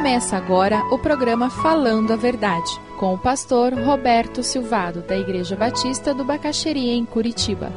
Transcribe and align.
Começa 0.00 0.34
agora 0.34 0.78
o 0.86 0.98
programa 0.98 1.50
Falando 1.50 2.14
a 2.14 2.16
Verdade, 2.16 2.70
com 2.98 3.12
o 3.12 3.18
pastor 3.18 3.74
Roberto 3.74 4.42
Silvado, 4.42 5.02
da 5.02 5.14
Igreja 5.14 5.54
Batista 5.54 6.14
do 6.14 6.24
Bacaxeria, 6.24 6.94
em 6.94 7.04
Curitiba. 7.04 7.70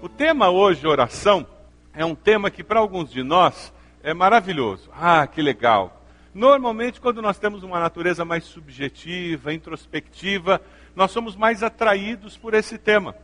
O 0.00 0.08
tema 0.08 0.48
hoje, 0.48 0.86
oração, 0.86 1.44
é 1.92 2.04
um 2.04 2.14
tema 2.14 2.52
que 2.52 2.62
para 2.62 2.78
alguns 2.78 3.10
de 3.10 3.24
nós 3.24 3.72
é 4.00 4.14
maravilhoso. 4.14 4.88
Ah, 4.94 5.26
que 5.26 5.42
legal! 5.42 6.00
Normalmente, 6.32 7.00
quando 7.00 7.20
nós 7.20 7.40
temos 7.40 7.64
uma 7.64 7.80
natureza 7.80 8.24
mais 8.24 8.44
subjetiva, 8.44 9.52
introspectiva, 9.52 10.60
nós 10.94 11.10
somos 11.10 11.36
mais 11.36 11.62
atraídos 11.62 12.36
por 12.36 12.54
esse 12.54 12.78
tema. 12.78 13.14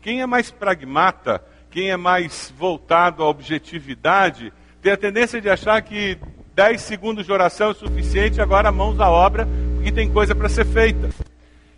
Quem 0.00 0.20
é 0.20 0.26
mais 0.26 0.50
pragmata, 0.50 1.44
quem 1.70 1.90
é 1.90 1.96
mais 1.96 2.52
voltado 2.56 3.22
à 3.22 3.28
objetividade, 3.28 4.52
tem 4.80 4.92
a 4.92 4.96
tendência 4.96 5.40
de 5.40 5.48
achar 5.48 5.80
que 5.82 6.18
10 6.54 6.80
segundos 6.80 7.26
de 7.26 7.32
oração 7.32 7.70
é 7.70 7.74
suficiente, 7.74 8.40
agora 8.40 8.72
mãos 8.72 9.00
à 9.00 9.10
obra, 9.10 9.48
porque 9.74 9.92
tem 9.92 10.12
coisa 10.12 10.34
para 10.34 10.48
ser 10.48 10.64
feita. 10.64 11.10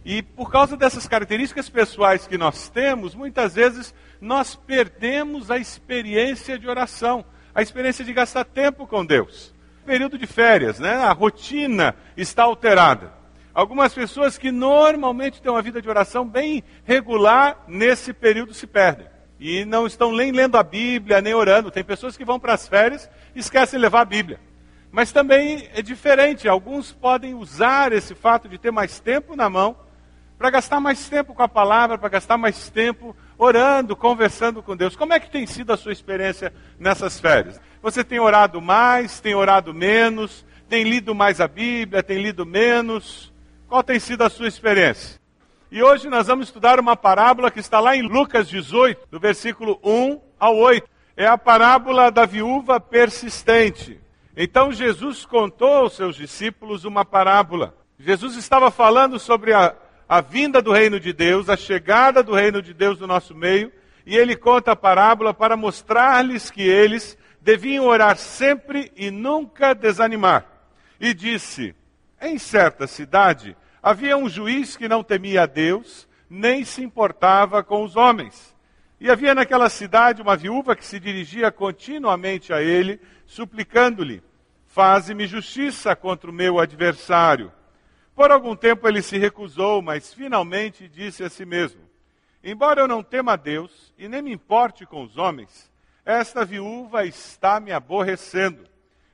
E 0.05 0.23
por 0.23 0.51
causa 0.51 0.77
dessas 0.77 1.07
características 1.07 1.69
pessoais 1.69 2.27
que 2.27 2.39
nós 2.39 2.69
temos, 2.69 3.15
muitas 3.15 3.55
vezes 3.55 3.95
nós 4.21 4.55
perdemos 4.55 5.51
a 5.51 5.59
experiência 5.59 6.59
de 6.59 6.69
oração, 6.69 7.25
a 7.55 7.63
experiência 7.63 8.05
de 8.05 8.13
gastar 8.13 8.45
tempo 8.45 8.87
com 8.87 9.05
Deus 9.05 9.53
período 9.89 10.19
de 10.19 10.27
férias, 10.27 10.79
né? 10.79 10.97
A 10.97 11.13
rotina 11.13 11.97
está 12.15 12.43
alterada. 12.43 13.11
Algumas 13.59 13.93
pessoas 13.93 14.39
que 14.39 14.53
normalmente 14.53 15.43
têm 15.43 15.51
uma 15.51 15.61
vida 15.61 15.83
de 15.83 15.89
oração 15.89 16.25
bem 16.25 16.63
regular, 16.85 17.65
nesse 17.67 18.13
período 18.13 18.55
se 18.55 18.69
perdem. 18.69 19.09
E 19.41 19.65
não 19.65 19.85
estão 19.85 20.13
nem 20.13 20.31
lendo 20.31 20.57
a 20.57 20.63
Bíblia, 20.63 21.21
nem 21.21 21.35
orando. 21.35 21.69
Tem 21.69 21.83
pessoas 21.83 22.17
que 22.17 22.25
vão 22.25 22.39
para 22.39 22.55
as 22.55 22.69
férias 22.69 23.11
e 23.35 23.41
esquecem 23.41 23.77
de 23.77 23.83
levar 23.83 24.03
a 24.03 24.05
Bíblia. 24.05 24.39
Mas 24.93 25.11
também 25.11 25.69
é 25.75 25.83
diferente. 25.83 26.49
Alguns 26.49 26.93
podem 26.93 27.35
usar 27.35 27.93
esse 27.93 28.15
fato 28.15 28.49
de 28.49 28.59
ter 28.59 28.71
mais 28.71 29.01
tempo 29.01 29.35
na 29.35 29.51
mão 29.51 29.77
para 30.39 30.51
gastar 30.51 30.79
mais 30.79 31.09
tempo 31.09 31.35
com 31.35 31.43
a 31.43 31.49
palavra, 31.49 31.99
para 31.99 32.11
gastar 32.11 32.39
mais 32.39 32.71
tempo 32.71 33.17
orando, 33.37 33.97
conversando 33.97 34.63
com 34.63 34.77
Deus. 34.77 34.95
Como 34.95 35.15
é 35.15 35.19
que 35.19 35.33
tem 35.33 35.49
sido 35.49 35.73
a 35.73 35.77
sua 35.77 35.91
experiência 35.91 36.55
nessas 36.79 37.19
férias? 37.19 37.61
Você 37.83 38.05
tem 38.05 38.21
orado 38.21 38.63
mais, 38.63 39.19
tem 39.19 39.35
orado 39.35 39.75
menos, 39.75 40.47
tem 40.69 40.85
lido 40.85 41.13
mais 41.13 41.41
a 41.41 41.49
Bíblia, 41.49 42.05
tem 42.05 42.23
lido 42.23 42.47
menos? 42.47 43.37
Qual 43.69 43.83
tem 43.83 44.01
sido 44.01 44.25
a 44.25 44.31
sua 44.31 44.49
experiência? 44.49 45.21
E 45.71 45.83
hoje 45.83 46.09
nós 46.09 46.27
vamos 46.27 46.47
estudar 46.47 46.81
uma 46.81 46.97
parábola 46.97 47.51
que 47.51 47.61
está 47.61 47.79
lá 47.79 47.95
em 47.95 48.01
Lucas 48.01 48.49
18, 48.49 49.07
do 49.11 49.21
versículo 49.21 49.79
1 49.85 50.19
ao 50.41 50.57
8. 50.57 50.89
É 51.15 51.27
a 51.27 51.37
parábola 51.37 52.11
da 52.11 52.25
viúva 52.25 52.81
persistente. 52.81 54.01
Então 54.35 54.73
Jesus 54.73 55.27
contou 55.27 55.75
aos 55.75 55.95
seus 55.95 56.17
discípulos 56.17 56.87
uma 56.87 57.05
parábola. 57.05 57.75
Jesus 57.99 58.37
estava 58.37 58.71
falando 58.71 59.19
sobre 59.19 59.53
a, 59.53 59.77
a 60.09 60.23
vinda 60.23 60.63
do 60.63 60.73
reino 60.73 60.99
de 60.99 61.13
Deus, 61.13 61.51
a 61.51 61.57
chegada 61.57 62.23
do 62.23 62.33
reino 62.33 62.63
de 62.63 62.73
Deus 62.73 62.99
no 62.99 63.07
nosso 63.07 63.35
meio, 63.35 63.71
e 64.07 64.17
ele 64.17 64.35
conta 64.35 64.73
a 64.73 64.77
parábola 64.77 65.35
para 65.35 65.59
mostrar-lhes 65.59 66.51
que 66.51 66.63
eles 66.63 67.19
deviam 67.39 67.85
orar 67.85 68.17
sempre 68.17 68.91
e 68.97 69.11
nunca 69.11 69.75
desanimar. 69.75 70.47
E 70.99 71.13
disse: 71.13 71.75
Em 72.21 72.39
certa 72.39 72.87
cidade 72.87 73.57
havia 73.83 74.17
um 74.17 74.29
juiz 74.29 74.77
que 74.77 74.89
não 74.89 75.03
temia 75.05 75.43
a 75.43 75.47
Deus, 75.47 76.09
nem 76.29 76.65
se 76.65 76.83
importava 76.83 77.63
com 77.63 77.85
os 77.85 77.97
homens. 77.97 78.57
E 79.01 79.09
havia 79.09 79.35
naquela 79.35 79.69
cidade 79.69 80.21
uma 80.21 80.37
viúva 80.37 80.75
que 80.75 80.85
se 80.85 80.99
dirigia 80.99 81.53
continuamente 81.53 82.53
a 82.53 82.61
ele, 82.61 83.01
suplicando-lhe: 83.27 84.23
Faze-me 84.67 85.27
justiça 85.27 85.95
contra 85.95 86.29
o 86.29 86.35
meu 86.35 86.59
adversário. 86.59 87.53
Por 88.15 88.33
algum 88.33 88.57
tempo 88.57 88.89
ele 88.89 89.01
se 89.01 89.17
recusou, 89.17 89.81
mas 89.81 90.13
finalmente 90.13 90.89
disse 90.89 91.23
a 91.23 91.31
si 91.31 91.45
mesmo: 91.45 91.81
Embora 92.43 92.81
eu 92.81 92.89
não 92.89 93.03
tema 93.03 93.35
a 93.35 93.37
Deus 93.37 93.95
e 93.97 94.09
nem 94.09 94.21
me 94.21 94.33
importe 94.33 94.85
com 94.85 95.05
os 95.05 95.17
homens, 95.17 95.71
esta 96.05 96.45
viúva 96.45 97.05
está 97.05 97.61
me 97.61 97.71
aborrecendo. 97.71 98.65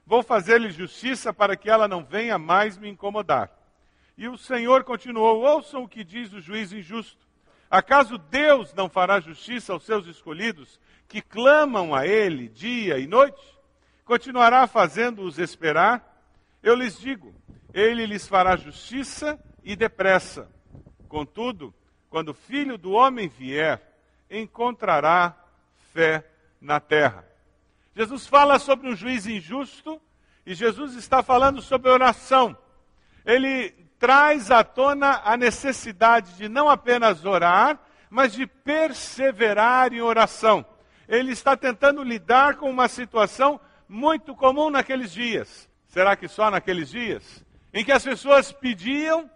Vou 0.07 0.23
fazer-lhe 0.23 0.71
justiça 0.71 1.33
para 1.33 1.57
que 1.57 1.71
ela 1.71 1.89
não 1.89 2.05
venha 2.05 2.39
mais 2.39 2.77
me 2.77 2.89
incomodar. 2.89 3.51
E 4.17 4.29
o 4.29 4.37
Senhor 4.37 4.85
continuou: 4.85 5.41
Ouçam 5.43 5.83
o 5.83 5.89
que 5.89 6.05
diz 6.05 6.33
o 6.33 6.41
juiz 6.41 6.73
injusto. 6.73 7.25
Acaso 7.71 8.19
Deus 8.19 8.73
não 8.75 8.89
fará 8.89 9.19
justiça 9.19 9.73
aos 9.73 9.85
seus 9.85 10.07
escolhidos, 10.07 10.79
que 11.09 11.21
clamam 11.21 11.95
a 11.95 12.07
Ele 12.07 12.49
dia 12.49 12.99
e 12.99 13.07
noite? 13.07 13.43
Continuará 14.05 14.67
fazendo-os 14.67 15.39
esperar? 15.39 16.23
Eu 16.63 16.75
lhes 16.75 16.99
digo: 16.99 17.35
Ele 17.73 18.07
lhes 18.07 18.29
fará 18.29 18.57
justiça 18.57 19.39
e 19.65 19.75
depressa. 19.75 20.49
Contudo, 21.09 21.75
quando 22.11 22.29
o 22.29 22.35
filho 22.35 22.77
do 22.77 22.93
homem 22.93 23.29
vier, 23.29 23.81
encontrará 24.31 25.37
fé 25.93 26.25
na 26.61 26.79
terra. 26.79 27.25
Jesus 27.95 28.27
fala 28.27 28.59
sobre 28.59 28.89
um 28.89 28.97
juiz 28.97 29.27
injusto 29.27 30.01
e 30.45 30.55
Jesus 30.55 30.95
está 30.95 31.23
falando 31.23 31.63
sobre 31.63 31.91
oração. 31.91 32.57
Ele 33.25 33.71
traz 33.99 34.51
à 34.51 34.65
tona 34.65 35.23
a 35.25 35.37
necessidade 35.37 36.35
de 36.37 36.49
não 36.49 36.69
apenas 36.69 37.25
orar, 37.25 37.79
mas 38.11 38.33
de 38.33 38.47
perseverar 38.47 39.93
em 39.93 40.01
oração. 40.01 40.65
Ele 41.09 41.33
está 41.33 41.57
tentando 41.57 42.03
lidar 42.03 42.57
com 42.57 42.69
uma 42.69 42.89
situação 42.89 43.61
muito 43.89 44.35
comum 44.35 44.71
naqueles 44.71 45.13
dias. 45.13 45.69
Será 45.87 46.17
que 46.17 46.27
só 46.27 46.51
naqueles 46.51 46.91
dias? 46.91 47.45
Em 47.73 47.85
que 47.85 47.93
as 47.93 48.03
pessoas 48.03 48.53
pediam 48.53 49.31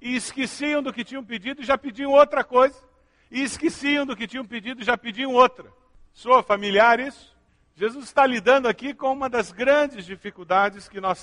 e 0.00 0.14
esqueciam 0.14 0.82
do 0.82 0.92
que 0.92 1.04
tinham 1.04 1.24
pedido 1.24 1.62
e 1.62 1.64
já 1.64 1.78
pediam 1.78 2.12
outra 2.12 2.44
coisa. 2.44 2.76
E 3.30 3.42
esqueciam 3.42 4.04
do 4.04 4.14
que 4.14 4.26
tinham 4.26 4.44
pedido 4.44 4.82
e 4.82 4.84
já 4.84 4.98
pediam 4.98 5.32
outra. 5.32 5.72
Soa 6.12 6.42
familiar 6.42 7.00
isso? 7.00 7.32
Jesus 7.74 8.04
está 8.04 8.26
lidando 8.26 8.68
aqui 8.68 8.92
com 8.92 9.10
uma 9.12 9.30
das 9.30 9.50
grandes 9.50 10.04
dificuldades 10.04 10.88
que 10.88 11.00
nós 11.00 11.18